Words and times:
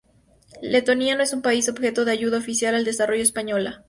Letonia 0.63 1.15
no 1.15 1.21
es 1.21 1.35
país 1.43 1.69
objeto 1.69 2.05
de 2.05 2.11
Ayuda 2.11 2.39
Oficial 2.39 2.73
al 2.73 2.85
Desarrollo 2.85 3.21
española. 3.21 3.79